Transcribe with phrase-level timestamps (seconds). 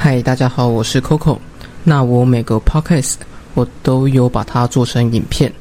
[0.00, 1.36] 嗨，大家好，我是 Coco。
[1.82, 3.14] 那我每个 podcast
[3.54, 5.52] 我都有把它做成影片。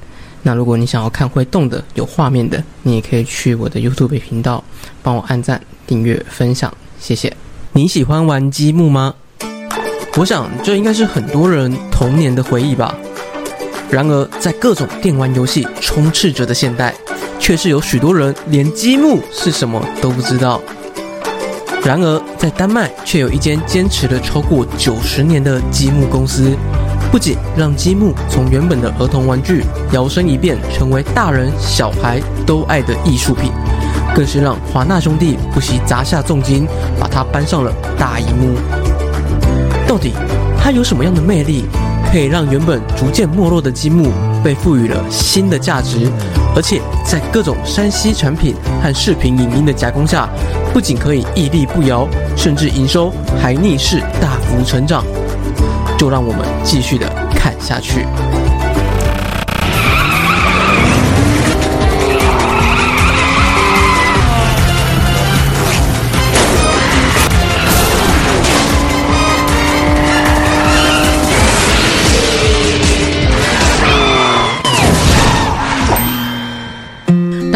[0.43, 4.63] 那如果你想要看会动的、有画面的，你也可以去我的 YouTube 频道
[5.01, 7.35] 帮我按赞、订阅、分享，谢谢。
[7.73, 9.15] 你喜欢玩积木吗？
[10.16, 12.96] 我想这应该是很多人童年的回忆吧。
[13.90, 16.94] 然而，在各种电玩游戏充斥着的现代，
[17.40, 20.62] 却是有许多人连积木是什么都不知道。
[21.88, 26.52] 然而，在丹麦却有一间坚持了超过九十年的积木公司，
[27.09, 33.54] 不仅让积木从原本的儿童玩具摇身一变成为大人小孩都爱的艺术品，
[34.14, 36.68] 更是让华纳兄弟不惜砸下重金
[37.00, 38.58] 把它搬上了大荧幕。
[39.88, 40.12] 到底
[40.59, 41.64] 它有什么样的魅力，
[42.12, 44.12] 可以让原本逐渐没落的积木
[44.48, 46.10] 被赋予了新的价值？
[46.56, 50.30] 而且在各种山西产品和视频影音的加工下，
[50.73, 53.12] 不仅可以屹立不摇，甚至营收
[53.42, 55.04] 还逆势大幅成长。
[55.98, 58.06] 就让我们继续的看下去。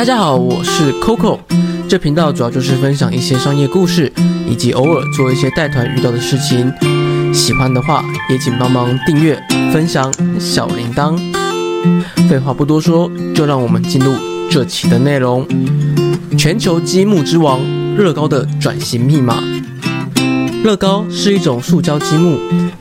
[0.01, 1.37] 大家好，我是 Coco。
[1.87, 4.11] 这频道主要就是分享一些商业故事，
[4.49, 6.73] 以及偶尔做一些带团遇到的事情。
[7.31, 9.39] 喜欢的话，也请帮忙订阅、
[9.71, 11.15] 分享小铃铛。
[12.27, 14.15] 废话不多说，就让我们进入
[14.49, 15.47] 这期的内容。
[16.35, 17.59] 全球积木之王
[17.95, 19.43] 乐高的转型密码。
[20.63, 22.39] 乐高是一种塑胶积木，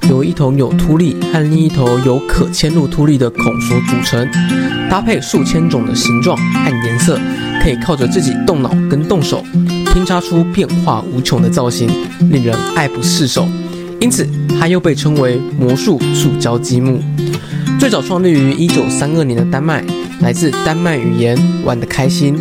[0.08, 4.26] 由一头有凸力和另一头有可嵌入凸力的孔所组成，
[4.90, 7.18] 搭配数千种的形状和颜色。
[7.62, 9.44] 可以靠着自己动脑跟动手，
[9.92, 11.90] 拼插出变化无穷的造型，
[12.30, 13.46] 令人爱不释手。
[14.00, 14.26] 因此，
[14.58, 17.02] 它又被称为魔术塑胶积木。
[17.78, 19.84] 最早创立于一九三二年的丹麦，
[20.20, 22.34] 来自丹麦语言“玩得开心”。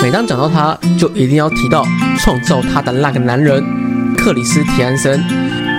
[0.00, 1.84] 每当讲到它，就一定要提到
[2.18, 3.62] 创造它的那个男人——
[4.16, 5.22] 克里斯提安森。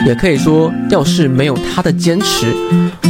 [0.05, 2.53] 也可以说，要是没有他的坚持，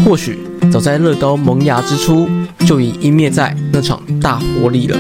[0.06, 0.40] 或许
[0.70, 2.28] 早在乐高萌芽之初，
[2.66, 4.98] 就已湮灭在那场大火里了。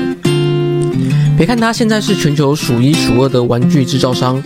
[1.37, 4.41] 别看它现在是全球数一数二的玩具制造商，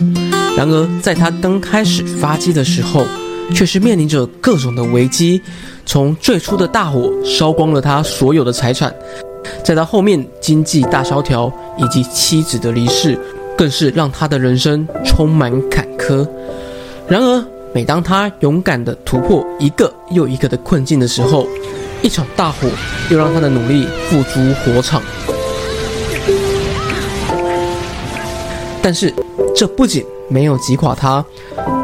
[0.56, 3.04] 然而在它刚开始发迹的时候，
[3.54, 5.40] 却是面临着各种的危机。
[5.84, 8.92] 从最初的大火烧光了他所有的财产，
[9.62, 13.16] 再到后面经济大萧条以及妻子的离世，
[13.56, 16.26] 更是让他的人生充满坎坷。
[17.08, 17.44] 然而，
[17.76, 21.46] 每当他勇敢地突破一个又一个的困境的时候，
[22.00, 22.66] 一场大火
[23.10, 25.02] 又让他的努力付诸火场。
[28.80, 29.12] 但是，
[29.54, 31.22] 这不仅没有击垮他，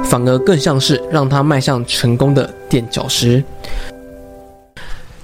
[0.03, 3.45] 反而更像是让他迈向成功的垫脚石。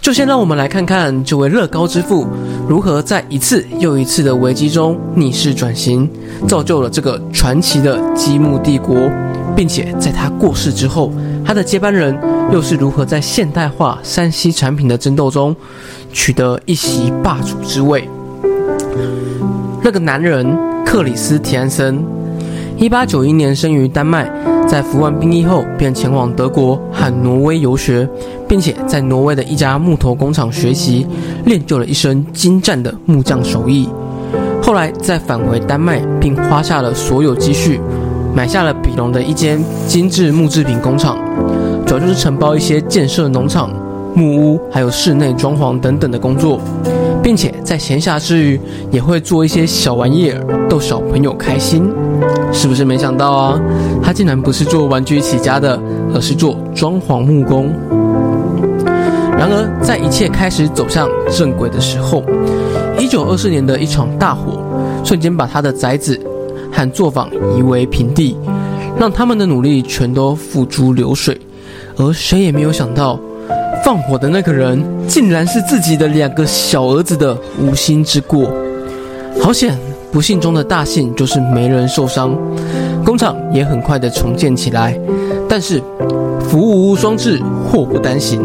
[0.03, 2.27] 就先让我们来看看这位乐高之父
[2.69, 6.11] 如何在一次又一次的危机中逆势转型，
[6.47, 8.95] 造就了这个传奇的积木帝国，
[9.59, 11.11] 并且在他过世之后，
[11.45, 12.17] 他的接班人
[12.53, 15.57] 又是如何在现代化山西产品的争斗中
[16.13, 18.09] 取得一席霸主之位。
[19.83, 20.47] 那个男人。
[20.89, 22.03] 克里斯提安森，
[22.79, 24.27] 一八九一年生于丹麦，
[24.67, 28.09] 在服完兵役后便前往德国和挪威游学，
[28.49, 31.07] 并且在挪威的一家木头工厂学习，
[31.45, 33.87] 练就了一身精湛的木匠手艺。
[34.63, 37.79] 后来再返回丹麦，并花下了所有积蓄，
[38.39, 41.19] 买下了比隆的一间精致木制品工厂，
[41.85, 43.69] 主要就是承包一些建设农场、
[44.15, 46.61] 木屋，还有室内装潢等等的工作。
[47.21, 48.61] 并且在闲暇之余，
[48.93, 51.91] 也会做一些小玩意儿逗小朋友开心，
[52.53, 53.61] 是不是没想到啊？
[54.01, 55.77] 他竟然不是做玩具起家的，
[56.15, 57.73] 而是做装潢木工。
[59.37, 62.23] 然而，在一切开始走向正轨的时候，
[63.01, 64.63] 一九二四年的一场大火，
[65.03, 66.17] 瞬间把他的宅子
[66.73, 68.37] 和作坊夷为平地，
[68.99, 71.39] 让他们的努力全都付诸流水，
[71.97, 73.19] 而谁也没有想到。
[73.85, 78.51] 放火的那个人，竟然是自己的两个小儿子的无心之过。
[79.41, 79.79] 好险，
[80.13, 82.37] 不幸中的大幸就是没人受伤，
[83.05, 84.99] 工厂也很快的重建起来。
[85.49, 85.83] 但是，
[86.41, 88.45] 福无双至，祸不单行。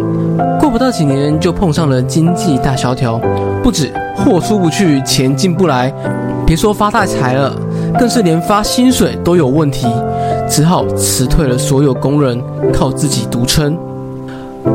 [0.59, 3.19] 过不到几年，就碰上了经济大萧条，
[3.61, 5.93] 不止货出不去，钱进不来，
[6.45, 7.53] 别说发大财了，
[7.99, 9.87] 更是连发薪水都有问题，
[10.49, 12.41] 只好辞退了所有工人，
[12.73, 13.77] 靠自己独撑。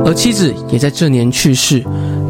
[0.05, 1.83] 而妻子也在这年去世，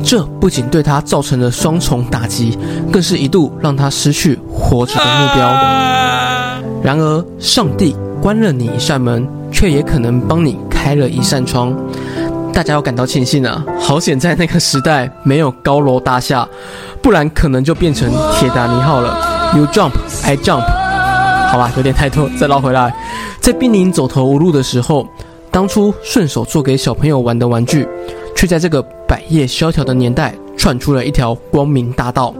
[0.02, 2.56] 这不仅对他造成了双重打击，
[2.92, 5.48] 更是一度让他失去活着的目标。
[6.82, 11.76] 然而，上帝关了你一扇门，却也可能帮你开了一扇窗。
[12.52, 13.64] 大家要感到庆幸啊！
[13.80, 16.48] 好险在那个时代没有高楼大厦，
[17.02, 19.16] 不然可能就变成铁达尼号了。
[19.56, 19.92] You jump,
[20.24, 20.77] I jump。
[21.50, 22.94] 好吧，有点太多，再绕回来。
[23.40, 25.08] 在濒临走投无路的时候，
[25.50, 27.88] 当初顺手做给小朋友玩的玩具，
[28.36, 32.34] 却在这个百业萧条的年代串出了一条光明大道。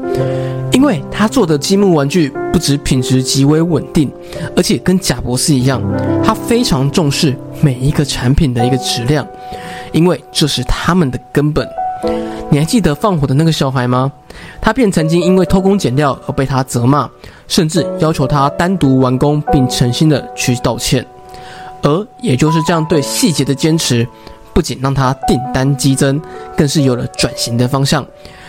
[0.72, 4.12] 因为他做的积木玩具不止品质极为稳定，
[4.55, 5.82] 而且跟贾博士一样，
[6.22, 9.26] 他非常重视每一个产品的一个质量，
[9.90, 11.66] 因为这是他们的根本。
[12.50, 14.12] 你还记得放火的那个小孩吗？
[14.61, 17.08] 他便曾经因为偷工减料而被他责骂，
[17.46, 21.05] 甚至要求他单独完工并诚心的去道歉。
[21.82, 24.06] 而也就是这样对细节的坚持，
[24.52, 26.20] 不仅让他订单激增，
[26.56, 28.05] 更是有了转型的方向。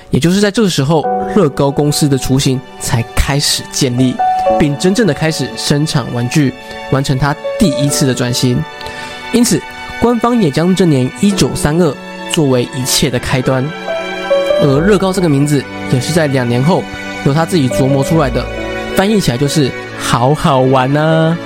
[0.09, 1.03] 也就是在这个时候，
[1.35, 4.15] 乐高公司的雏形才开始建立，
[4.57, 6.51] 并真正的开始生产玩具，
[6.91, 8.59] 完成它第一次的转型。
[9.31, 9.61] 因此，
[10.01, 11.95] 官方也将这年一九三二
[12.33, 13.63] 作为一切的开端。
[14.61, 16.83] 而乐高这个名字也是在两年后
[17.25, 18.45] 由他自己琢磨出来的，
[18.95, 21.37] 翻译起来就是“好好玩啊”。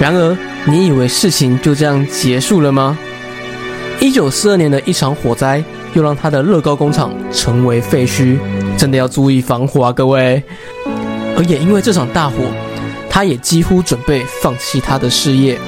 [0.00, 2.98] 然而，你以为事情就这样结束了吗？
[4.00, 5.62] 一九四二年的一场火灾。
[5.92, 8.38] 又让他的乐高工厂成为废墟，
[8.78, 10.40] 真的要注意防火啊，各位！
[11.36, 12.36] 而也因为这场大火，
[13.10, 15.58] 他也几乎准备放弃他的事业。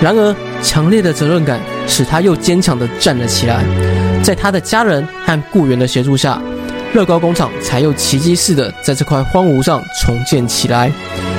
[0.00, 3.62] 然而，强烈的责任感使他又坚强地站了起来。
[4.22, 6.40] 在他的家人和雇员的协助下，
[6.94, 10.90] 乐高工厂才又奇迹似的在这块荒芜上重建起来，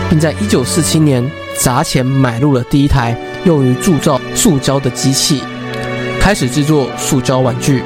[0.09, 5.41] 并在1947年砸钱买入了第一台用于铸造塑胶的机器。
[6.19, 7.81] 开始制作塑胶玩具，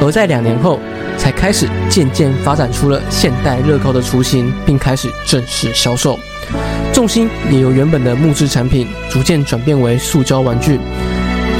[0.00, 0.78] 而在两年后，
[1.18, 6.18] 才开始渐渐发展出了现代乐高的雏形，并开始正式销售。
[6.92, 10.78] 重心也由原本的木质产品逐渐转变为塑胶玩具，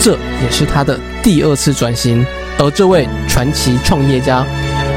[0.01, 0.13] 这
[0.43, 2.25] 也是他的第二次转型。
[2.59, 4.47] 而这位传奇创业家，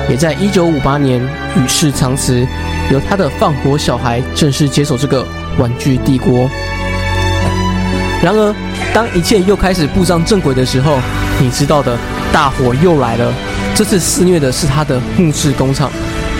[0.09, 1.21] 也在一九五八年
[1.57, 2.45] 与世长辞，
[2.91, 5.25] 由他的放火小孩正式接手这个
[5.57, 6.49] 玩具帝国。
[8.21, 8.55] 然而，
[8.93, 10.99] 当一切又开始步上正轨的时候，
[11.39, 11.97] 你知道的，
[12.31, 13.33] 大火又来了。
[13.73, 15.91] 这次肆虐的是他的木质工厂，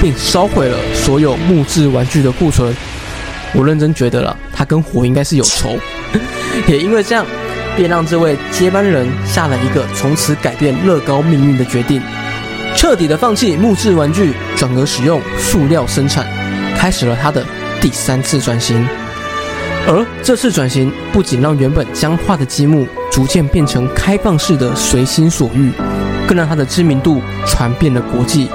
[0.02, 2.74] 并烧毁了所有木质玩具的库存。
[3.54, 5.78] 我认真觉得了，他跟火应该是有仇。
[6.68, 7.26] 也因为这样，
[7.76, 12.02] 便让这位接班人下了一个从此改变乐高命运的决定，
[12.76, 16.26] 彻底的放弃木质玩具，转而使用塑料生产，
[16.78, 17.44] 开始了他的
[17.82, 18.86] 第三次转型。
[19.88, 25.72] 而这次转型不仅让原本僵化的积木逐渐变成开放式的随心所欲，
[26.28, 28.50] 更让它的知名度传遍了国际。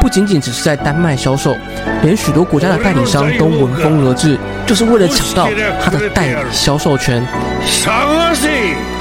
[0.00, 1.56] 不仅仅只是在丹麦销售，
[2.02, 5.48] 连许多国家的代理商都闻风而至，就是为了抢到
[5.82, 7.22] 它的代理销售权。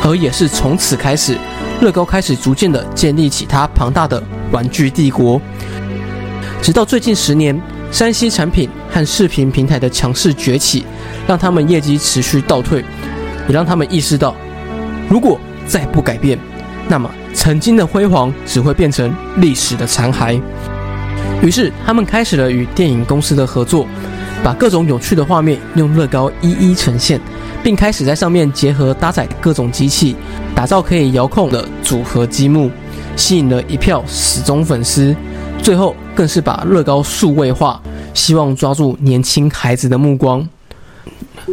[0.03, 1.37] 而也是从此开始，
[1.81, 4.21] 乐高开始逐渐的建立起它庞大的
[4.51, 5.41] 玩具帝国。
[6.61, 7.59] 直到最近十年，
[7.91, 10.83] 山西产品和视频平台的强势崛起。
[11.27, 12.79] 让他们业绩持续倒退，
[13.49, 14.33] 也让他们意识到，
[15.09, 15.37] 如果
[15.67, 16.39] 再不改变，
[16.87, 20.39] 那么曾经的辉煌只会变成历史的残骸。
[21.41, 23.85] 于是，他们开始了与电影公司的合作，
[24.47, 27.19] 把各种有趣的画面用乐高一一呈现，
[27.61, 30.15] 并开始在上面结合搭载各种机器，
[30.55, 32.71] 打造可以遥控的组合积木，
[33.17, 35.13] 吸引了一票死忠粉丝。
[35.61, 37.81] 最后，更是把乐高数位化，
[38.13, 40.47] 希望抓住年轻孩子的目光。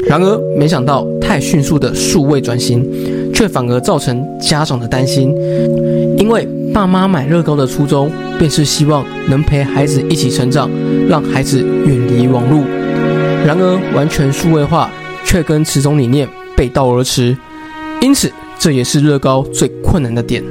[0.09, 2.89] 然而，没想到太迅速的数位转型，
[3.35, 5.35] 却反而造成家长的担心。
[6.17, 8.09] 因为爸妈买乐高的初衷，
[8.39, 10.71] 便是希望能陪孩子一起成长，
[11.09, 12.63] 让孩子远离网络。
[13.45, 14.91] 然而，完全数位化
[15.25, 17.37] 却跟此种理念背道而驰。
[18.01, 20.43] 因此，这也是乐高最困难的点：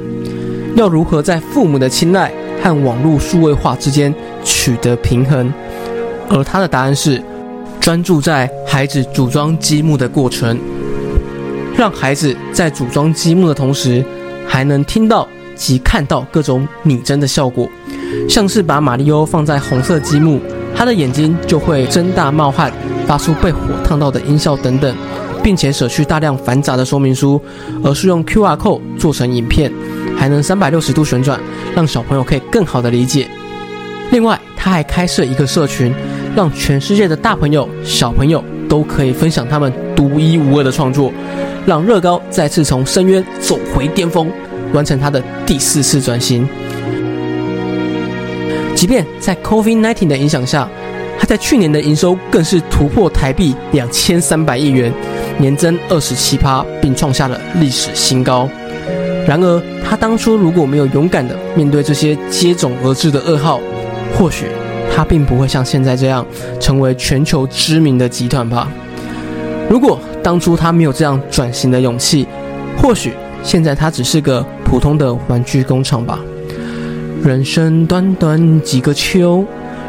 [0.76, 2.32] 要如何在父母的青睐
[2.62, 5.52] 和网络数位化之间取得平衡？
[6.28, 7.20] 而他的答案是。
[7.80, 10.58] 专注在孩子组装积木的过程，
[11.76, 14.02] 让孩子在组装积木的同时，
[14.48, 17.68] 还能听到及看到各种拟真的效果，
[18.26, 20.40] 像是把马里欧放在红色积木，
[20.74, 22.72] 他的眼睛就会睁大冒汗，
[23.06, 24.94] 发出被火烫到的音效等等，
[25.42, 27.40] 并且舍去大量繁杂的说明书，
[27.82, 29.72] 而是用 QR code 做成影片，
[30.16, 31.40] 还能三百六十度旋转，
[31.74, 33.28] 让小朋友可以更好的理解。
[34.10, 35.94] 另外，他还开设一个社群。
[36.36, 41.12] 让全世界的大朋友、小朋友都可以分享他们独一无二的创作，
[41.64, 44.28] 让乐高再次从深渊走回巅峰，
[44.72, 46.44] 完成他的第四次转型。
[48.84, 50.68] 即便在 COVID-19 的影响下，
[51.18, 54.92] 它在去年的营收更是突破台币两千三百亿元，
[55.38, 58.46] 年增二十七趴，并创下了历史新高。
[59.26, 63.58] 然而，他当初如果没有勇敢的面对这些接踵而至的噩耗，
[64.18, 64.48] 或许
[64.94, 66.22] 他并不会像现在这样
[66.60, 68.68] 成为全球知名的集团吧。
[69.70, 72.28] 如果当初他没有这样转型的勇气，
[72.76, 76.18] 或许现在他只是个普通的玩具工厂吧。
[77.24, 79.42] 人生短短几个秋，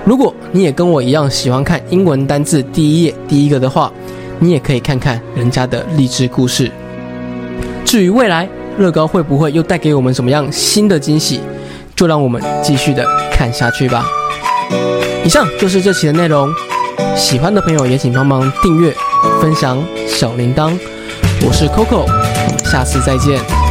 [0.06, 3.92] 如果你也跟我一样喜欢看英文单字第一页第一个的话，
[4.40, 6.72] 你也可以看看人家的励志故事。
[7.84, 11.42] 至于未来乐高会不会又带给我们什么样新的惊喜，
[11.94, 14.06] 就让我们继续的看下去吧。
[15.26, 16.50] 以上就是这期的内容，
[17.18, 18.96] 喜欢的朋友也请帮忙订阅。
[19.42, 19.78] 分享
[20.08, 20.72] 小铃铛，
[21.46, 23.65] 我是 Coco，我们下次再见。